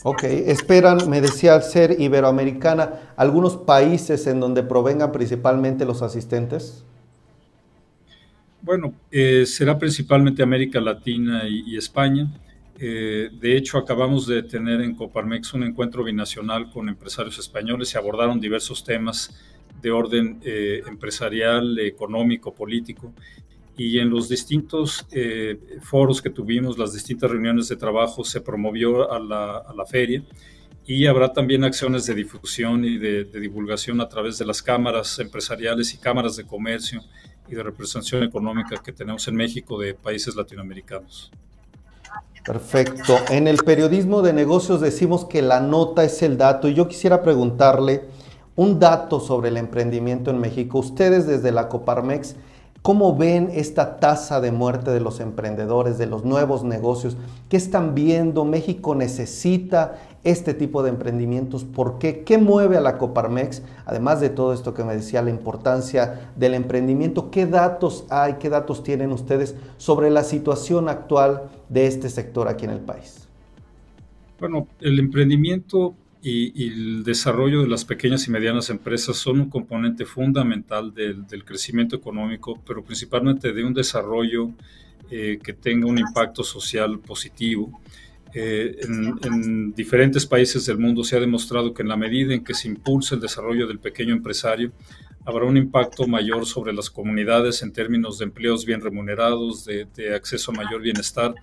Ok, 0.02 0.24
esperan, 0.24 1.08
me 1.08 1.20
decía 1.20 1.54
al 1.54 1.62
ser 1.62 2.00
iberoamericana, 2.00 3.12
algunos 3.16 3.56
países 3.56 4.26
en 4.26 4.40
donde 4.40 4.62
provengan 4.62 5.12
principalmente 5.12 5.84
los 5.84 6.02
asistentes. 6.02 6.84
Bueno, 8.62 8.94
eh, 9.12 9.44
será 9.46 9.78
principalmente 9.78 10.42
América 10.42 10.80
Latina 10.80 11.42
y 11.48 11.76
España 11.76 12.28
Eh, 12.78 13.30
de 13.32 13.56
hecho, 13.56 13.78
acabamos 13.78 14.26
de 14.26 14.42
tener 14.42 14.82
en 14.82 14.94
Coparmex 14.94 15.54
un 15.54 15.62
encuentro 15.62 16.04
binacional 16.04 16.70
con 16.70 16.88
empresarios 16.88 17.38
españoles 17.38 17.94
y 17.94 17.98
abordaron 17.98 18.38
diversos 18.38 18.84
temas 18.84 19.34
de 19.80 19.90
orden 19.90 20.40
eh, 20.42 20.82
empresarial, 20.86 21.78
económico, 21.78 22.54
político. 22.54 23.14
Y 23.78 23.98
en 23.98 24.10
los 24.10 24.28
distintos 24.28 25.06
eh, 25.10 25.58
foros 25.82 26.22
que 26.22 26.30
tuvimos, 26.30 26.78
las 26.78 26.92
distintas 26.92 27.30
reuniones 27.30 27.68
de 27.68 27.76
trabajo, 27.76 28.24
se 28.24 28.40
promovió 28.40 29.10
a 29.12 29.18
la, 29.18 29.86
feria 29.86 30.24
y 30.86 31.06
habrá 31.06 31.32
también 31.32 31.64
acciones 31.64 32.06
de 32.06 32.14
difusión 32.14 32.84
y 32.84 32.96
de, 32.96 33.24
divulgación 33.24 34.00
a 34.00 34.08
través 34.08 34.38
de 34.38 34.46
las 34.46 34.62
cámaras 34.62 35.18
empresariales 35.18 35.92
y 35.94 35.98
cámaras 35.98 36.36
de 36.36 36.46
comercio 36.46 37.02
y 37.48 37.54
de 37.54 37.62
representación 37.62 38.22
económica 38.22 38.82
que 38.82 38.92
tenemos 38.92 39.28
en 39.28 39.36
México 39.36 39.78
de 39.78 39.94
países 39.94 40.34
latinoamericanos. 40.36 41.30
Perfecto. 42.46 43.16
En 43.28 43.48
el 43.48 43.56
periodismo 43.58 44.22
de 44.22 44.32
negocios 44.32 44.80
decimos 44.80 45.24
que 45.24 45.42
la 45.42 45.60
nota 45.60 46.04
es 46.04 46.22
el 46.22 46.38
dato 46.38 46.68
y 46.68 46.74
yo 46.74 46.86
quisiera 46.86 47.22
preguntarle 47.22 48.04
un 48.54 48.78
dato 48.78 49.18
sobre 49.18 49.48
el 49.48 49.56
emprendimiento 49.56 50.30
en 50.30 50.38
México. 50.38 50.78
Ustedes 50.78 51.26
desde 51.26 51.50
la 51.50 51.68
Coparmex, 51.68 52.36
¿cómo 52.82 53.16
ven 53.16 53.50
esta 53.52 53.96
tasa 53.98 54.40
de 54.40 54.52
muerte 54.52 54.92
de 54.92 55.00
los 55.00 55.18
emprendedores, 55.18 55.98
de 55.98 56.06
los 56.06 56.24
nuevos 56.24 56.62
negocios? 56.62 57.16
¿Qué 57.48 57.56
están 57.56 57.96
viendo? 57.96 58.44
¿México 58.44 58.94
necesita 58.94 59.96
este 60.26 60.52
tipo 60.52 60.82
de 60.82 60.90
emprendimientos? 60.90 61.64
¿Por 61.64 61.98
qué? 61.98 62.24
¿Qué 62.24 62.36
mueve 62.36 62.76
a 62.76 62.80
la 62.80 62.98
Coparmex? 62.98 63.62
Además 63.86 64.20
de 64.20 64.28
todo 64.28 64.52
esto 64.52 64.74
que 64.74 64.84
me 64.84 64.94
decía, 64.94 65.22
la 65.22 65.30
importancia 65.30 66.32
del 66.36 66.54
emprendimiento, 66.54 67.30
¿qué 67.30 67.46
datos 67.46 68.04
hay, 68.10 68.34
qué 68.34 68.50
datos 68.50 68.82
tienen 68.82 69.12
ustedes 69.12 69.54
sobre 69.78 70.10
la 70.10 70.24
situación 70.24 70.88
actual 70.88 71.44
de 71.68 71.86
este 71.86 72.10
sector 72.10 72.48
aquí 72.48 72.64
en 72.64 72.72
el 72.72 72.80
país? 72.80 73.28
Bueno, 74.38 74.66
el 74.80 74.98
emprendimiento 74.98 75.94
y, 76.22 76.52
y 76.60 76.68
el 76.68 77.04
desarrollo 77.04 77.62
de 77.62 77.68
las 77.68 77.84
pequeñas 77.84 78.26
y 78.26 78.30
medianas 78.30 78.68
empresas 78.68 79.16
son 79.16 79.40
un 79.40 79.48
componente 79.48 80.04
fundamental 80.04 80.92
del, 80.92 81.26
del 81.26 81.44
crecimiento 81.44 81.96
económico, 81.96 82.60
pero 82.66 82.82
principalmente 82.82 83.52
de 83.52 83.64
un 83.64 83.72
desarrollo 83.72 84.50
eh, 85.08 85.38
que 85.40 85.52
tenga 85.52 85.86
un 85.86 85.98
impacto 85.98 86.42
social 86.42 86.98
positivo. 86.98 87.80
Eh, 88.38 88.76
en, 88.82 89.18
en, 89.22 89.72
diferentes 89.72 90.26
países 90.26 90.66
del 90.66 90.76
mundo 90.76 91.02
se 91.04 91.16
ha 91.16 91.20
demostrado 91.20 91.72
que 91.72 91.80
en 91.80 91.88
la 91.88 91.96
medida 91.96 92.34
en 92.34 92.44
que 92.44 92.52
se 92.52 92.68
impulsa 92.68 93.14
el 93.14 93.22
desarrollo 93.22 93.66
del 93.66 93.78
pequeño 93.78 94.12
empresario, 94.12 94.72
habrá 95.24 95.46
un 95.46 95.56
impacto 95.56 96.06
mayor 96.06 96.44
sobre 96.44 96.74
las 96.74 96.90
comunidades 96.90 97.62
en 97.62 97.72
términos 97.72 98.18
de 98.18 98.26
empleos 98.26 98.66
bien 98.66 98.82
remunerados, 98.82 99.64
de, 99.64 99.86
de 99.96 100.14
acceso 100.14 100.50
a 100.50 100.54
mayor 100.54 100.82
bienestar. 100.82 101.34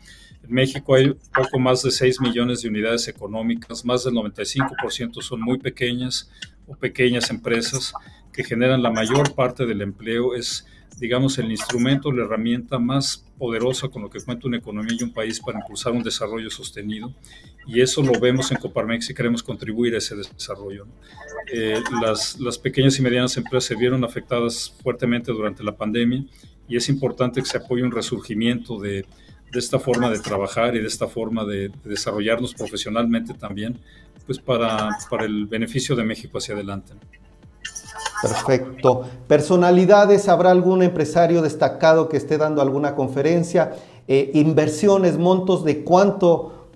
En 0.44 0.54
México 0.54 0.94
hay 0.94 1.16
poco 1.34 1.58
más 1.58 1.82
de 1.82 1.90
6 1.90 2.22
millones 2.22 2.62
de 2.62 2.70
unidades 2.70 3.08
económicas, 3.08 3.84
más 3.84 4.04
del 4.04 4.14
95% 4.14 5.20
son 5.24 5.42
muy 5.42 5.58
pequeñas 5.58 6.30
o 6.68 6.76
pequeñas 6.76 7.32
empresas 7.32 7.92
que 8.32 8.44
generan 8.44 8.84
la 8.84 8.92
mayor 8.92 9.34
parte 9.34 9.66
del 9.66 9.82
empleo. 9.82 10.36
Es 10.36 10.68
digamos, 11.00 11.38
el 11.38 11.52
instrumento, 11.52 12.12
la 12.12 12.24
herramienta 12.24 12.80
más 12.80 13.26
poderosa 13.38 13.90
con 13.90 14.04
lo 14.04 14.10
que 14.10 14.22
cuenta 14.22 14.48
una 14.48 14.58
economía 14.58 14.96
y 15.00 15.04
un 15.04 15.12
país 15.12 15.40
para 15.40 15.60
impulsar 15.60 15.94
un 15.94 16.04
desarrollo 16.04 16.50
sostenido. 16.50 17.14
Y 17.68 17.82
eso 17.82 18.02
lo 18.02 18.20
vemos 18.20 18.52
en 18.52 18.58
Coparmex 18.58 19.10
y 19.10 19.14
queremos 19.14 19.44
contribuir 19.44 19.96
a 19.96 19.98
ese 19.98 20.16
desarrollo. 20.16 20.88
Eh, 21.52 21.82
las, 22.02 22.58
pequeñas 22.58 22.98
y 23.00 23.02
medianas 23.02 23.36
empresas 23.38 23.66
se 23.66 23.76
vieron 23.76 24.04
afectadas 24.04 24.76
fuertemente 24.82 25.32
durante 25.32 25.64
la 25.64 25.76
pandemia 25.76 26.26
y 26.68 26.78
es 26.78 26.88
importante 26.90 27.42
que 27.42 27.48
se 27.48 27.58
apoye 27.58 27.84
un 27.84 27.92
resurgimiento 27.92 28.80
de, 28.80 29.06
de 29.52 29.60
esta 29.60 29.80
forma 29.80 30.10
de 30.10 30.20
trabajar 30.20 30.76
y 30.76 30.80
de 30.80 30.88
esta 30.88 31.08
forma 31.08 31.44
de, 31.46 31.70
de 31.70 31.90
desarrollarnos 31.90 32.54
profesionalmente 32.54 33.34
también, 33.34 33.78
pues 34.26 34.40
para, 34.40 34.90
para 35.10 35.26
el 35.26 35.48
beneficio 35.48 35.96
de 35.96 36.04
México 36.04 36.38
hacia 36.38 36.54
adelante. 36.56 36.94
Perfecto. 38.24 39.04
Personalidades, 39.28 40.30
¿habrá 40.30 40.52
algún 40.52 40.82
empresario 40.82 41.42
destacado 41.42 42.08
que 42.08 42.18
esté 42.18 42.38
dando 42.38 42.62
alguna 42.62 42.96
conferencia? 42.96 43.74
Eh, 44.08 44.32
inversiones, 44.34 45.18
montos 45.18 45.64
de 45.64 45.84
cuánto, 45.84 46.70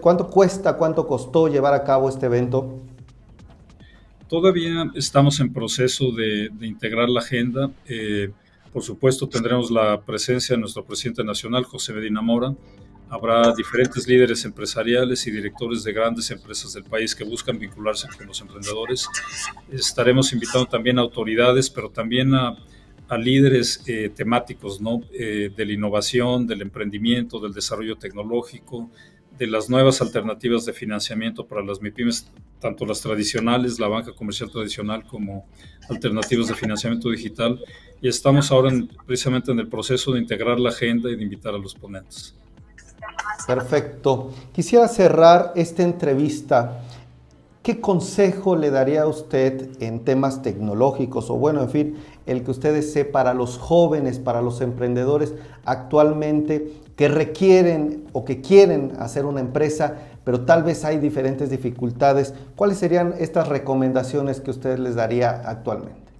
cuánto 0.00 0.28
cuesta, 0.28 0.76
cuánto 0.76 1.06
costó 1.06 1.48
llevar 1.48 1.74
a 1.74 1.84
cabo 1.84 2.08
este 2.08 2.26
evento. 2.26 2.80
Todavía 4.28 4.90
estamos 4.94 5.38
en 5.40 5.52
proceso 5.52 6.12
de, 6.12 6.48
de 6.52 6.66
integrar 6.66 7.08
la 7.08 7.20
agenda. 7.20 7.70
Eh, 7.86 8.30
por 8.72 8.82
supuesto, 8.82 9.28
tendremos 9.28 9.70
la 9.70 10.00
presencia 10.00 10.54
de 10.54 10.60
nuestro 10.60 10.84
presidente 10.84 11.24
nacional, 11.24 11.64
José 11.64 11.92
Medina 11.92 12.22
Mora, 12.22 12.54
Habrá 13.10 13.52
diferentes 13.52 14.06
líderes 14.06 14.44
empresariales 14.44 15.26
y 15.26 15.32
directores 15.32 15.82
de 15.82 15.92
grandes 15.92 16.30
empresas 16.30 16.72
del 16.74 16.84
país 16.84 17.12
que 17.12 17.24
buscan 17.24 17.58
vincularse 17.58 18.06
con 18.16 18.28
los 18.28 18.40
emprendedores. 18.40 19.08
Estaremos 19.68 20.32
invitando 20.32 20.66
también 20.66 20.96
a 20.96 21.02
autoridades, 21.02 21.68
pero 21.68 21.90
también 21.90 22.32
a, 22.34 22.56
líderes 23.18 23.82
eh, 23.88 24.08
temáticos 24.14 24.80
¿no? 24.80 25.00
Eh, 25.12 25.50
de 25.56 25.66
la 25.66 25.72
innovación, 25.72 26.46
del 26.46 26.62
emprendimiento, 26.62 27.40
del 27.40 27.52
desarrollo 27.52 27.96
tecnológico, 27.96 28.88
de 29.36 29.48
las 29.48 29.68
nuevas 29.68 30.00
alternativas 30.00 30.64
de 30.64 30.72
financiamiento 30.72 31.44
para 31.44 31.64
las 31.64 31.80
MIPIMES, 31.80 32.30
tanto 32.60 32.86
las 32.86 33.00
tradicionales, 33.00 33.80
la 33.80 33.88
banca 33.88 34.12
comercial 34.12 34.48
tradicional, 34.52 35.02
como 35.02 35.48
alternativas 35.88 36.46
de 36.46 36.54
financiamiento 36.54 37.10
digital. 37.10 37.58
Y 38.00 38.06
estamos 38.06 38.52
ahora 38.52 38.70
en, 38.70 38.86
precisamente 39.04 39.50
en 39.50 39.58
el 39.58 39.66
proceso 39.66 40.12
de 40.12 40.20
integrar 40.20 40.60
la 40.60 40.68
agenda 40.68 41.10
y 41.10 41.16
de 41.16 41.24
invitar 41.24 41.52
a 41.52 41.58
los 41.58 41.74
ponentes. 41.74 42.36
Perfecto. 43.54 44.30
Quisiera 44.52 44.86
cerrar 44.86 45.52
esta 45.56 45.82
entrevista. 45.82 46.82
¿Qué 47.62 47.80
consejo 47.80 48.54
le 48.54 48.70
daría 48.70 49.02
a 49.02 49.06
usted 49.06 49.70
en 49.82 50.04
temas 50.04 50.42
tecnológicos 50.42 51.30
o 51.30 51.34
bueno, 51.34 51.60
en 51.60 51.68
fin, 51.68 51.96
el 52.26 52.44
que 52.44 52.52
usted 52.52 52.72
desee 52.72 53.04
para 53.04 53.34
los 53.34 53.58
jóvenes, 53.58 54.18
para 54.18 54.40
los 54.40 54.60
emprendedores 54.60 55.34
actualmente 55.64 56.72
que 56.96 57.08
requieren 57.08 58.04
o 58.12 58.24
que 58.24 58.40
quieren 58.40 58.92
hacer 58.98 59.26
una 59.26 59.40
empresa, 59.40 59.98
pero 60.24 60.42
tal 60.42 60.62
vez 60.62 60.84
hay 60.84 60.98
diferentes 60.98 61.50
dificultades? 61.50 62.34
¿Cuáles 62.56 62.78
serían 62.78 63.14
estas 63.18 63.48
recomendaciones 63.48 64.40
que 64.40 64.52
usted 64.52 64.78
les 64.78 64.94
daría 64.94 65.42
actualmente? 65.44 66.10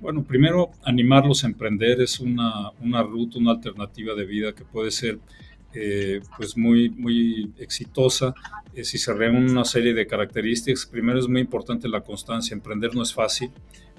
Bueno, 0.00 0.22
primero, 0.22 0.70
animarlos 0.84 1.42
a 1.42 1.46
emprender 1.46 2.00
es 2.00 2.20
una, 2.20 2.70
una 2.82 3.02
ruta, 3.02 3.38
una 3.38 3.52
alternativa 3.52 4.14
de 4.14 4.24
vida 4.24 4.52
que 4.52 4.64
puede 4.64 4.90
ser 4.90 5.18
eh, 5.74 6.20
pues 6.36 6.56
muy, 6.56 6.90
muy 6.90 7.52
exitosa 7.58 8.34
eh, 8.74 8.84
si 8.84 8.98
se 8.98 9.12
reúnen 9.12 9.50
una 9.50 9.64
serie 9.64 9.94
de 9.94 10.06
características. 10.06 10.86
Primero 10.86 11.18
es 11.18 11.28
muy 11.28 11.40
importante 11.40 11.88
la 11.88 12.02
constancia, 12.02 12.54
emprender 12.54 12.94
no 12.94 13.02
es 13.02 13.12
fácil, 13.12 13.50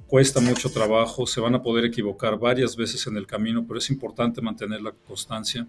cuesta 0.07 0.39
mucho 0.39 0.69
trabajo, 0.69 1.25
se 1.25 1.41
van 1.41 1.55
a 1.55 1.61
poder 1.61 1.85
equivocar 1.85 2.37
varias 2.37 2.75
veces 2.75 3.07
en 3.07 3.17
el 3.17 3.25
camino, 3.25 3.65
pero 3.67 3.79
es 3.79 3.89
importante 3.89 4.41
mantener 4.41 4.81
la 4.81 4.91
constancia. 4.91 5.67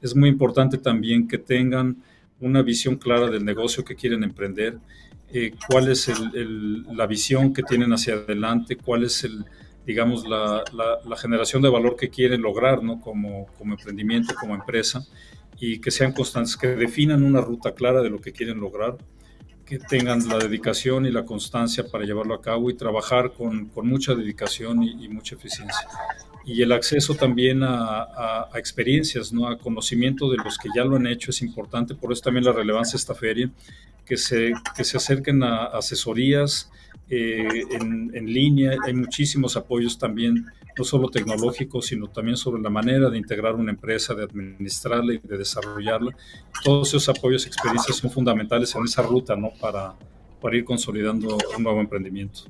Es 0.00 0.14
muy 0.14 0.28
importante 0.28 0.78
también 0.78 1.28
que 1.28 1.38
tengan 1.38 2.02
una 2.40 2.62
visión 2.62 2.96
clara 2.96 3.28
del 3.30 3.44
negocio 3.44 3.84
que 3.84 3.94
quieren 3.94 4.24
emprender, 4.24 4.78
eh, 5.32 5.52
cuál 5.68 5.88
es 5.88 6.10
la 6.34 7.06
visión 7.06 7.52
que 7.52 7.62
tienen 7.62 7.92
hacia 7.92 8.14
adelante, 8.14 8.76
cuál 8.76 9.04
es 9.04 9.24
el, 9.24 9.44
digamos, 9.86 10.26
la, 10.26 10.64
la, 10.72 10.98
la, 11.04 11.16
generación 11.16 11.62
de 11.62 11.68
valor 11.68 11.96
que 11.96 12.08
quieren 12.08 12.42
lograr 12.42 12.82
¿no? 12.82 13.00
como, 13.00 13.46
como 13.58 13.74
emprendimiento, 13.74 14.34
como 14.34 14.54
empresa, 14.54 15.06
y 15.58 15.78
que 15.80 15.90
sean 15.90 16.12
constantes, 16.12 16.56
que 16.56 16.68
definan 16.68 17.22
una 17.22 17.40
ruta 17.40 17.74
clara 17.74 18.02
de 18.02 18.10
lo 18.10 18.20
que 18.20 18.32
quieren 18.32 18.60
lograr, 18.60 18.96
que 19.64 19.78
tengan 19.78 20.26
la 20.28 20.38
dedicación 20.38 21.06
y 21.06 21.10
la 21.10 21.24
constancia 21.24 21.84
para 21.90 22.04
llevarlo 22.04 22.34
a 22.34 22.42
cabo 22.42 22.70
y 22.70 22.74
trabajar 22.74 23.32
con, 23.32 23.66
con 23.66 23.86
mucha 23.86 24.14
dedicación 24.14 24.82
y, 24.82 25.04
y, 25.04 25.08
mucha 25.08 25.36
eficiencia. 25.36 25.88
Y 26.44 26.60
el 26.60 26.72
acceso 26.72 27.14
también 27.14 27.62
a, 27.62 28.02
a, 28.02 28.48
a, 28.52 28.58
experiencias, 28.58 29.32
¿no? 29.32 29.48
a 29.48 29.56
conocimiento 29.56 30.30
de 30.30 30.36
los 30.36 30.58
que 30.58 30.68
ya 30.74 30.84
lo 30.84 30.96
han 30.96 31.06
hecho 31.06 31.30
es 31.30 31.40
importante, 31.40 31.94
por 31.94 32.12
eso 32.12 32.22
también 32.22 32.44
la 32.44 32.52
relevancia 32.52 32.92
de 32.92 33.00
esta 33.00 33.14
feria, 33.14 33.50
que 34.04 34.18
se, 34.18 34.52
que 34.76 34.84
se 34.84 34.96
acerquen 34.98 35.42
a 35.42 35.64
asesorías, 35.64 36.70
eh, 37.08 37.64
en, 37.70 38.26
línea. 38.26 38.76
Hay 38.84 38.94
muchísimos 38.94 39.56
apoyos 39.56 39.98
también, 39.98 40.46
no 40.76 40.84
solo 40.84 41.08
tecnológicos, 41.08 41.86
sino 41.86 42.08
también 42.08 42.36
sobre 42.36 42.62
la 42.62 42.70
manera 42.70 43.10
de 43.10 43.18
integrar 43.18 43.54
una 43.54 43.72
empresa, 43.72 44.14
de 44.14 44.24
administrarla 44.24 45.14
y 45.14 45.18
de 45.18 45.38
desarrollarla. 45.38 46.16
Todos 46.64 46.88
esos 46.88 47.08
apoyos 47.08 47.44
y 47.44 47.48
experiencias 47.48 47.96
son 47.96 48.10
fundamentales 48.10 48.74
en 48.74 48.84
esa 48.84 49.02
ruta 49.02 49.36
¿no? 49.36 49.50
para, 49.60 49.94
para 50.40 50.56
ir 50.56 50.64
consolidando 50.64 51.36
un 51.56 51.62
nuevo 51.62 51.80
emprendimiento. 51.80 52.42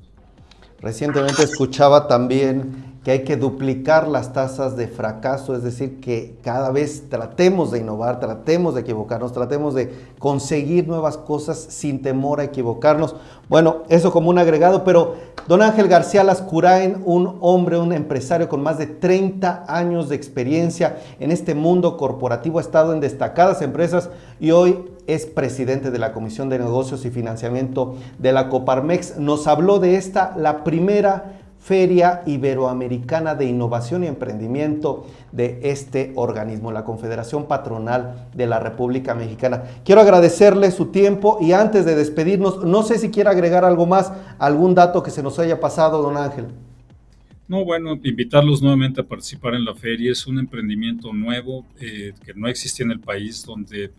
Recientemente 0.85 1.41
escuchaba 1.41 2.07
también 2.07 2.99
que 3.03 3.09
hay 3.09 3.23
que 3.23 3.37
duplicar 3.37 4.07
las 4.07 4.33
tasas 4.33 4.77
de 4.77 4.87
fracaso, 4.87 5.55
es 5.55 5.63
decir, 5.63 5.99
que 5.99 6.37
cada 6.43 6.69
vez 6.69 7.09
tratemos 7.09 7.71
de 7.71 7.79
innovar, 7.79 8.19
tratemos 8.19 8.75
de 8.75 8.81
equivocarnos, 8.81 9.33
tratemos 9.33 9.73
de 9.73 9.91
conseguir 10.19 10.87
nuevas 10.87 11.17
cosas 11.17 11.57
sin 11.57 12.03
temor 12.03 12.39
a 12.39 12.43
equivocarnos. 12.43 13.15
Bueno, 13.49 13.77
eso 13.89 14.11
como 14.11 14.29
un 14.29 14.37
agregado, 14.37 14.83
pero 14.83 15.15
don 15.47 15.63
Ángel 15.63 15.87
García 15.87 16.23
Lascurain, 16.23 17.01
un 17.03 17.39
hombre, 17.41 17.79
un 17.79 17.91
empresario 17.91 18.47
con 18.47 18.61
más 18.61 18.77
de 18.77 18.85
30 18.85 19.65
años 19.67 20.07
de 20.07 20.15
experiencia 20.15 20.99
en 21.19 21.31
este 21.31 21.55
mundo 21.55 21.97
corporativo, 21.97 22.59
ha 22.59 22.61
estado 22.61 22.93
en 22.93 22.99
destacadas 22.99 23.63
empresas 23.63 24.11
y 24.39 24.51
hoy 24.51 24.94
es 25.07 25.25
presidente 25.25 25.91
de 25.91 25.99
la 25.99 26.13
Comisión 26.13 26.49
de 26.49 26.59
Negocios 26.59 27.05
y 27.05 27.11
Financiamiento 27.11 27.97
de 28.19 28.33
la 28.33 28.49
Coparmex. 28.49 29.17
Nos 29.17 29.47
habló 29.47 29.79
de 29.79 29.95
esta, 29.95 30.35
la 30.37 30.63
primera 30.63 31.39
Feria 31.65 32.21
Iberoamericana 32.27 33.33
de 33.33 33.45
Innovación 33.45 34.03
y 34.03 34.07
Emprendimiento 34.07 35.07
de 35.31 35.61
este 35.63 36.13
organismo, 36.15 36.71
la 36.71 36.83
Confederación 36.83 37.47
Patronal 37.47 38.27
de 38.35 38.45
la 38.45 38.59
República 38.59 39.15
Mexicana. 39.15 39.63
Quiero 39.83 40.01
agradecerle 40.01 40.69
su 40.69 40.91
tiempo 40.91 41.39
y 41.41 41.53
antes 41.53 41.83
de 41.85 41.95
despedirnos, 41.95 42.63
no 42.63 42.83
sé 42.83 42.99
si 42.99 43.09
quiere 43.09 43.31
agregar 43.31 43.65
algo 43.65 43.87
más, 43.87 44.13
algún 44.37 44.75
dato 44.75 45.01
que 45.01 45.09
se 45.09 45.23
nos 45.23 45.39
haya 45.39 45.59
pasado, 45.59 46.03
don 46.03 46.17
Ángel. 46.17 46.45
No, 47.47 47.65
bueno, 47.65 47.99
invitarlos 48.03 48.61
nuevamente 48.61 49.01
a 49.01 49.03
participar 49.03 49.55
en 49.55 49.65
la 49.65 49.73
feria. 49.73 50.11
Es 50.11 50.27
un 50.27 50.37
emprendimiento 50.37 51.13
nuevo 51.13 51.65
eh, 51.79 52.13
que 52.23 52.35
no 52.35 52.47
existía 52.47 52.85
en 52.85 52.91
el 52.91 52.99
país, 52.99 53.43
donde 53.43 53.91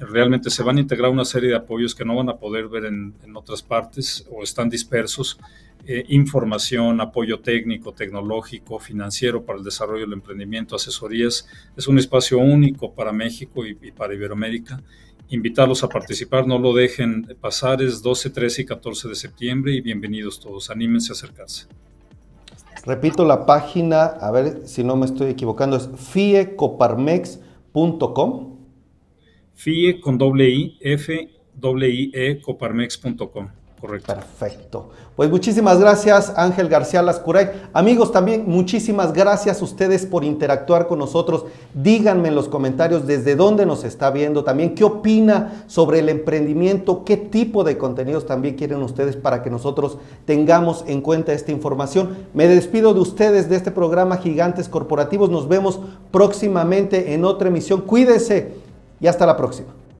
realmente 0.00 0.50
se 0.50 0.62
van 0.62 0.78
a 0.78 0.80
integrar 0.80 1.10
una 1.10 1.24
serie 1.24 1.50
de 1.50 1.56
apoyos 1.56 1.94
que 1.94 2.04
no 2.04 2.16
van 2.16 2.28
a 2.28 2.36
poder 2.36 2.68
ver 2.68 2.84
en, 2.86 3.14
otras 3.34 3.62
partes 3.62 4.26
o 4.30 4.42
están 4.42 4.68
dispersos 4.68 5.38
eh, 5.86 6.04
información, 6.08 7.00
apoyo 7.00 7.38
técnico, 7.40 7.92
tecnológico, 7.92 8.78
financiero 8.78 9.42
para 9.44 9.58
el 9.58 9.64
desarrollo 9.64 10.04
del 10.04 10.12
emprendimiento, 10.12 10.76
asesorías. 10.76 11.48
Es 11.76 11.88
un 11.88 11.98
espacio 11.98 12.38
único 12.38 12.92
para 12.92 13.12
México 13.12 13.64
y, 13.64 13.74
para 13.92 14.12
Iberoamérica. 14.14 14.82
Invitarlos 15.30 15.82
a 15.84 15.88
participar, 15.88 16.46
no 16.46 16.58
lo 16.58 16.74
dejen 16.74 17.34
pasar, 17.40 17.80
es 17.82 18.02
12, 18.02 18.28
13 18.30 18.62
y 18.62 18.66
14 18.66 19.08
de 19.08 19.14
septiembre 19.14 19.72
y 19.72 19.80
bienvenidos 19.80 20.40
todos, 20.40 20.68
anímense 20.70 21.12
a 21.12 21.14
acercarse. 21.14 21.66
Repito 22.84 23.24
la 23.24 23.46
página, 23.46 24.04
a 24.04 24.30
ver 24.30 24.66
si 24.66 24.84
no 24.84 24.96
me 24.96 25.06
estoy 25.06 25.30
equivocando, 25.30 25.76
es 25.76 25.88
fiecoparmex.com. 25.96 28.57
FIE 29.58 30.00
con 30.00 30.16
doble 30.16 30.48
I, 30.48 30.78
F, 30.80 31.28
doble 31.52 31.88
E, 32.14 32.40
coparmex.com. 32.40 33.48
Correcto. 33.80 34.14
Perfecto. 34.14 34.90
Pues 35.16 35.30
muchísimas 35.30 35.80
gracias, 35.80 36.32
Ángel 36.36 36.68
García 36.68 37.02
Lascuray. 37.02 37.50
Amigos, 37.72 38.12
también 38.12 38.44
muchísimas 38.46 39.12
gracias 39.12 39.60
ustedes 39.60 40.06
por 40.06 40.22
interactuar 40.22 40.86
con 40.86 41.00
nosotros. 41.00 41.44
Díganme 41.74 42.28
en 42.28 42.36
los 42.36 42.48
comentarios 42.48 43.04
desde 43.04 43.34
dónde 43.34 43.66
nos 43.66 43.82
está 43.82 44.12
viendo, 44.12 44.44
también 44.44 44.76
qué 44.76 44.84
opina 44.84 45.64
sobre 45.66 45.98
el 45.98 46.08
emprendimiento, 46.08 47.04
qué 47.04 47.16
tipo 47.16 47.64
de 47.64 47.78
contenidos 47.78 48.26
también 48.26 48.54
quieren 48.54 48.80
ustedes 48.82 49.16
para 49.16 49.42
que 49.42 49.50
nosotros 49.50 49.98
tengamos 50.24 50.84
en 50.86 51.00
cuenta 51.00 51.32
esta 51.32 51.50
información. 51.50 52.16
Me 52.32 52.46
despido 52.46 52.94
de 52.94 53.00
ustedes 53.00 53.48
de 53.48 53.56
este 53.56 53.72
programa 53.72 54.18
Gigantes 54.18 54.68
Corporativos. 54.68 55.30
Nos 55.30 55.48
vemos 55.48 55.80
próximamente 56.12 57.12
en 57.12 57.24
otra 57.24 57.48
emisión. 57.48 57.80
Cuídense 57.80 58.67
y 59.00 59.06
hasta 59.06 59.26
la 59.26 59.36
próxima. 59.36 59.68